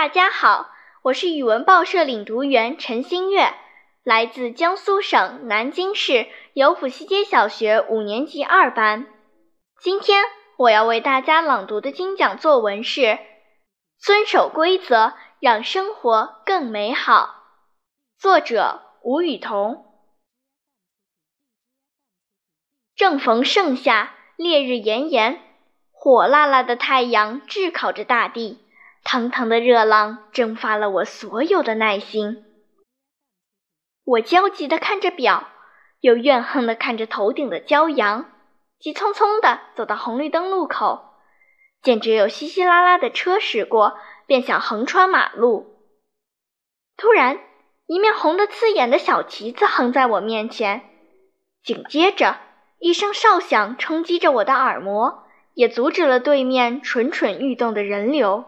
[0.00, 0.70] 大家好，
[1.02, 3.52] 我是语文报社领读员陈新月，
[4.02, 9.06] 来自江苏省南京市游府西街小学五年级二班。
[9.78, 10.24] 今天
[10.56, 13.00] 我要为大家朗读的精讲作文是
[13.98, 17.44] 《遵守规则，让生活更美好》，
[18.22, 19.84] 作者吴雨桐。
[22.96, 25.42] 正逢盛夏，烈日炎炎，
[25.92, 28.64] 火辣辣的太阳炙烤着大地。
[29.02, 32.44] 腾腾的热浪蒸发了我所有的耐心，
[34.04, 35.48] 我焦急地看着表，
[36.00, 38.30] 又怨恨地看着头顶的骄阳，
[38.78, 41.14] 急匆匆地走到红绿灯路口，
[41.82, 45.76] 见只有稀稀拉拉的车驶过，便想横穿马路。
[46.96, 47.40] 突然，
[47.86, 50.82] 一面红得刺眼的小旗子横在我面前，
[51.64, 52.38] 紧接着
[52.78, 55.24] 一声哨响冲击着我的耳膜，
[55.54, 58.44] 也阻止了对面蠢蠢欲动的人流。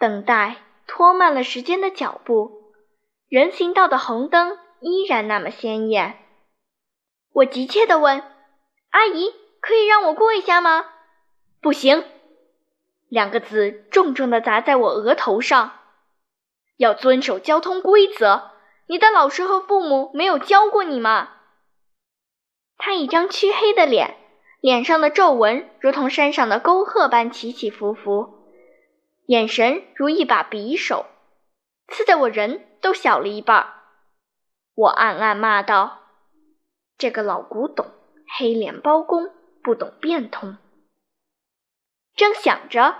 [0.00, 2.72] 等待拖慢了时间的脚步，
[3.28, 6.18] 人行道的红灯依然那么鲜艳。
[7.34, 8.24] 我急切地问
[8.88, 10.86] ：“阿姨，可以让我过一下吗
[11.60, 12.02] ？”“不行。”
[13.10, 15.72] 两个字重重地砸在我额头上。
[16.78, 18.52] “要遵守交通规则，
[18.86, 21.28] 你的老师和父母没有教过你吗？”
[22.78, 24.16] 他一张黢黑的脸，
[24.62, 28.39] 脸上的皱纹如同山上的沟壑般起起伏伏。
[29.30, 31.06] 眼神如一把匕首，
[31.86, 33.74] 刺得我人都小了一半。
[34.74, 36.00] 我暗暗骂道
[36.98, 37.86] ：“这个老古董，
[38.36, 39.30] 黑脸包公，
[39.62, 40.58] 不懂变通。”
[42.16, 42.96] 正想着，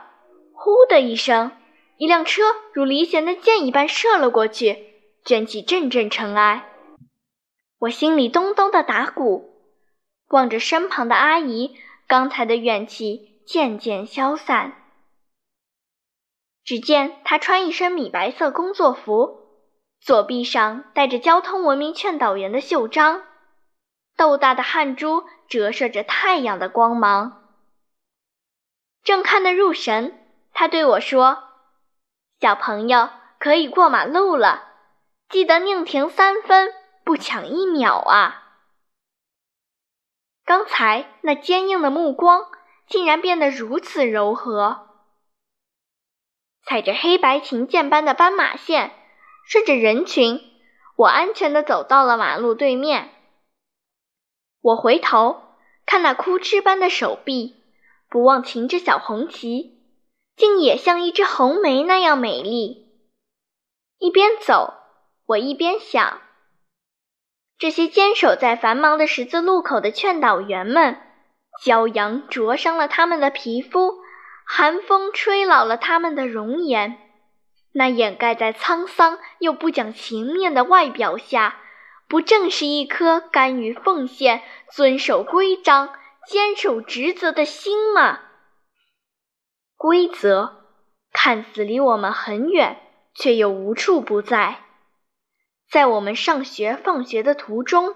[0.52, 1.50] 呼的一声，
[1.96, 6.70] 一辆车如离弦的箭一般射了过去，卷起阵阵尘埃。
[7.80, 9.50] 我心里咚咚的打鼓，
[10.28, 11.74] 望着身旁的阿姨，
[12.06, 14.76] 刚才的怨气渐渐消散。
[16.64, 19.48] 只见他穿一身米白色工作服，
[20.00, 23.22] 左臂上戴着交通文明劝导员的袖章，
[24.16, 27.48] 豆大的汗珠折射着太阳的光芒。
[29.02, 31.44] 正看得入神，他对我说
[32.38, 34.68] ：“小朋友可以过马路了，
[35.30, 36.72] 记得宁停三分，
[37.02, 38.48] 不抢一秒啊！”
[40.44, 42.46] 刚才那坚硬的目光，
[42.86, 44.89] 竟然变得如此柔和。
[46.70, 48.92] 踩着黑白琴键般的斑马线，
[49.44, 50.40] 顺着人群，
[50.94, 53.10] 我安全地走到了马路对面。
[54.60, 55.42] 我回头
[55.84, 57.56] 看那枯枝般的手臂，
[58.08, 59.80] 不忘擎着小红旗，
[60.36, 62.86] 竟也像一只红梅那样美丽。
[63.98, 64.74] 一边走，
[65.26, 66.20] 我一边想：
[67.58, 71.00] 这些坚守在繁忙的十字路口的劝导员们，
[71.64, 73.99] 骄阳灼伤了他们的皮肤。
[74.52, 76.98] 寒风吹老了他们的容颜，
[77.70, 81.60] 那掩盖在沧桑又不讲情面的外表下，
[82.08, 85.94] 不正是一颗甘于奉献、遵守规章、
[86.26, 88.18] 坚守职责的心吗？
[89.76, 90.64] 规则
[91.12, 92.76] 看似离我们很远，
[93.14, 94.64] 却又无处不在，
[95.70, 97.94] 在我们上学放学的途中，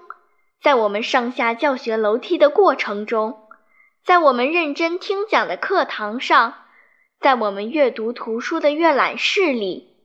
[0.63, 3.44] 在我们上下教学楼梯的过程中。
[4.05, 6.53] 在我们认真听讲的课堂上，
[7.19, 9.97] 在我们阅读图书的阅览室里，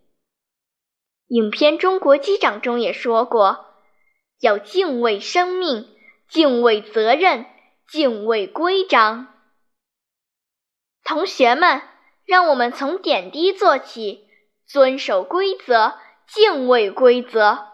[1.27, 3.67] 影片《中国机长》中也说过，
[4.41, 5.95] 要敬畏生命，
[6.31, 7.45] 敬畏责任，
[7.87, 9.27] 敬畏规章。
[11.05, 11.83] 同学们，
[12.25, 14.31] 让我们从点滴做起，
[14.67, 17.67] 遵守规则，敬畏规则，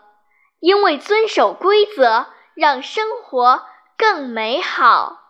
[0.59, 2.27] 因为遵守规则，
[2.57, 3.63] 让生活
[3.97, 5.23] 更美好。